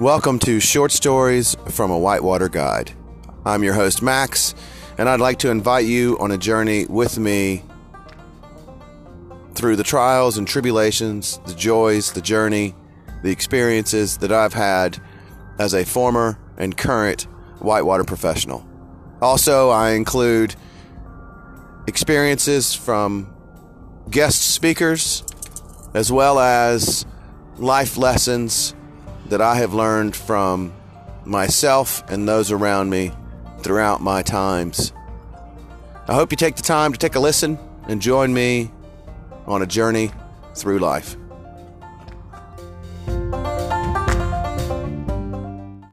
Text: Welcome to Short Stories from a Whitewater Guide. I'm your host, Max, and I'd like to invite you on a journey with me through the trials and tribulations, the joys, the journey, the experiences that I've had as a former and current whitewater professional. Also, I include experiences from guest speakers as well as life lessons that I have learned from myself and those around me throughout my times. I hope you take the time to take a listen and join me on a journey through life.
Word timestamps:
Welcome 0.00 0.40
to 0.40 0.58
Short 0.58 0.90
Stories 0.90 1.56
from 1.68 1.92
a 1.92 1.98
Whitewater 1.98 2.48
Guide. 2.48 2.90
I'm 3.46 3.62
your 3.62 3.74
host, 3.74 4.02
Max, 4.02 4.52
and 4.98 5.08
I'd 5.08 5.20
like 5.20 5.38
to 5.38 5.50
invite 5.50 5.84
you 5.84 6.18
on 6.18 6.32
a 6.32 6.36
journey 6.36 6.84
with 6.86 7.16
me 7.16 7.62
through 9.54 9.76
the 9.76 9.84
trials 9.84 10.36
and 10.36 10.48
tribulations, 10.48 11.38
the 11.46 11.54
joys, 11.54 12.10
the 12.10 12.20
journey, 12.20 12.74
the 13.22 13.30
experiences 13.30 14.18
that 14.18 14.32
I've 14.32 14.54
had 14.54 15.00
as 15.60 15.74
a 15.74 15.84
former 15.84 16.40
and 16.56 16.76
current 16.76 17.28
whitewater 17.60 18.02
professional. 18.02 18.68
Also, 19.22 19.70
I 19.70 19.90
include 19.90 20.56
experiences 21.86 22.74
from 22.74 23.32
guest 24.10 24.42
speakers 24.42 25.22
as 25.94 26.10
well 26.10 26.40
as 26.40 27.06
life 27.58 27.96
lessons 27.96 28.73
that 29.26 29.40
I 29.40 29.56
have 29.56 29.74
learned 29.74 30.14
from 30.14 30.72
myself 31.24 32.02
and 32.10 32.28
those 32.28 32.50
around 32.50 32.90
me 32.90 33.12
throughout 33.60 34.00
my 34.00 34.22
times. 34.22 34.92
I 36.06 36.14
hope 36.14 36.30
you 36.30 36.36
take 36.36 36.56
the 36.56 36.62
time 36.62 36.92
to 36.92 36.98
take 36.98 37.14
a 37.14 37.20
listen 37.20 37.58
and 37.88 38.00
join 38.00 38.34
me 38.34 38.70
on 39.46 39.62
a 39.62 39.66
journey 39.66 40.10
through 40.54 40.78
life. 40.78 41.16